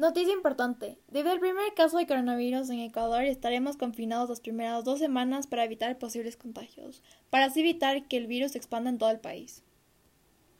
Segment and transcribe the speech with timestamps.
[0.00, 0.96] Noticia importante.
[1.08, 5.64] Debido al primer caso de coronavirus en Ecuador, estaremos confinados las primeras dos semanas para
[5.64, 9.62] evitar posibles contagios, para así evitar que el virus se expanda en todo el país.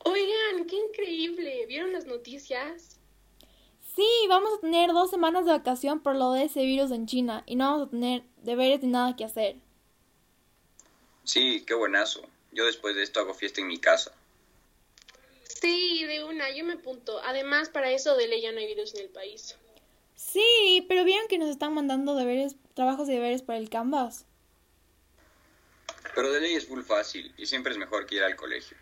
[0.05, 1.65] Oigan, qué increíble.
[1.69, 2.99] ¿Vieron las noticias?
[3.97, 7.43] Sí, vamos a tener dos semanas de vacación por lo de ese virus en China
[7.47, 9.57] y no vamos a tener deberes ni nada que hacer.
[11.25, 12.21] Sí, qué buenazo.
[12.53, 14.13] Yo después de esto hago fiesta en mi casa.
[15.61, 17.21] Sí, de una, yo me apunto.
[17.25, 19.57] Además, para eso de ley ya no hay virus en el país.
[20.15, 24.27] Sí, pero vieron que nos están mandando deberes, trabajos y deberes para el Canvas.
[26.15, 28.77] Pero de ley es full fácil y siempre es mejor que ir al colegio.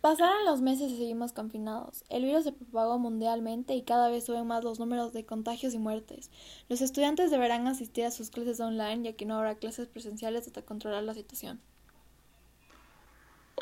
[0.00, 2.04] Pasaron los meses y seguimos confinados.
[2.08, 5.78] El virus se propagó mundialmente y cada vez suben más los números de contagios y
[5.78, 6.30] muertes.
[6.68, 10.62] Los estudiantes deberán asistir a sus clases online ya que no habrá clases presenciales hasta
[10.62, 11.60] controlar la situación.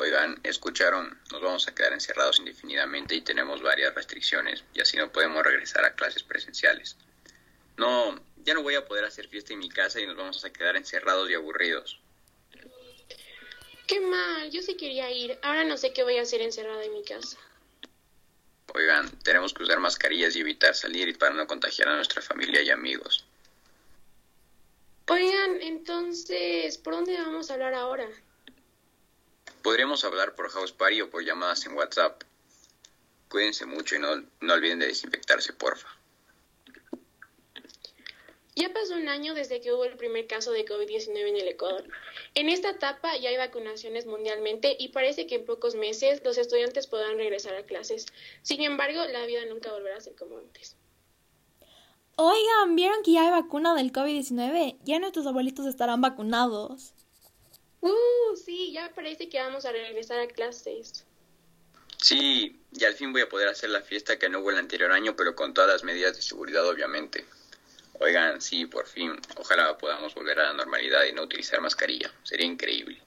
[0.01, 5.11] Oigan, escucharon, nos vamos a quedar encerrados indefinidamente y tenemos varias restricciones y así no
[5.11, 6.95] podemos regresar a clases presenciales.
[7.75, 10.53] No, ya no voy a poder hacer fiesta en mi casa y nos vamos a
[10.53, 11.99] quedar encerrados y aburridos.
[13.87, 15.37] Qué mal, yo sí quería ir.
[15.41, 17.37] Ahora no sé qué voy a hacer encerrada en mi casa.
[18.73, 22.69] Oigan, tenemos que usar mascarillas y evitar salir para no contagiar a nuestra familia y
[22.69, 23.25] amigos.
[25.09, 28.07] Oigan, entonces, ¿por dónde vamos a hablar ahora?
[29.69, 32.23] Podríamos hablar por House Party o por llamadas en WhatsApp.
[33.29, 35.87] Cuídense mucho y no, no olviden de desinfectarse, porfa.
[38.55, 41.83] Ya pasó un año desde que hubo el primer caso de COVID-19 en el Ecuador.
[42.33, 46.87] En esta etapa ya hay vacunaciones mundialmente y parece que en pocos meses los estudiantes
[46.87, 48.07] podrán regresar a clases.
[48.41, 50.77] Sin embargo, la vida nunca volverá a ser como antes.
[52.15, 54.79] Oigan, ¿vieron que ya hay vacuna del COVID-19?
[54.83, 56.95] Ya nuestros abuelitos estarán vacunados.
[57.81, 58.28] Uh,
[58.71, 61.05] ya parece que vamos a regresar a clases.
[61.97, 64.91] Sí, y al fin voy a poder hacer la fiesta que no hubo el anterior
[64.91, 67.25] año, pero con todas las medidas de seguridad, obviamente.
[67.99, 69.19] Oigan, sí, por fin.
[69.35, 72.11] Ojalá podamos volver a la normalidad y no utilizar mascarilla.
[72.23, 73.01] Sería increíble.